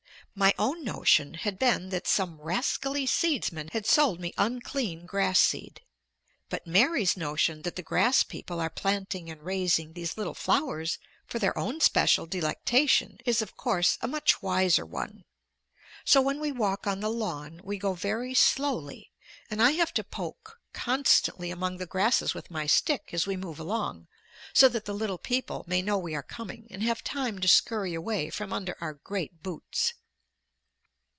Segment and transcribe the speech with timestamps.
[0.33, 5.81] My own notion had been that some rascally seedsman had sold me unclean grass seed,
[6.47, 11.37] but Mary's notion that the grass people are planting and raising these little flowers for
[11.37, 15.25] their own special delectation is, of course, a much wiser one.
[16.05, 19.11] So when we walk on the lawn, we go very slowly,
[19.49, 23.59] and I have to poke constantly among the grasses with my stick as we move
[23.59, 24.07] along
[24.53, 27.93] so that the little people may know we are coming and have time to scurry
[27.93, 29.93] away from under our great boots.